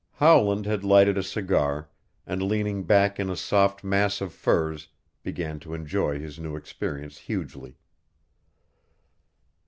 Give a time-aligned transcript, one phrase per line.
[0.13, 1.87] Howland had lighted a cigar,
[2.25, 4.87] and leaning back in a soft mass of furs
[5.21, 7.77] began to enjoy his new experience hugely.